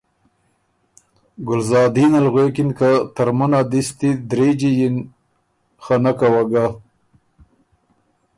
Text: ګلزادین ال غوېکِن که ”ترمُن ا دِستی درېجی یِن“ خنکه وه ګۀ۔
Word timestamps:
ګلزادین 1.47 2.11
ال 2.19 2.27
غوېکِن 2.33 2.69
که 2.77 2.89
”ترمُن 3.15 3.51
ا 3.59 3.61
دِستی 3.71 4.09
درېجی 4.29 4.71
یِن“ 4.79 4.95
خنکه 5.83 6.27
وه 6.33 6.43
ګۀ۔ 6.51 6.65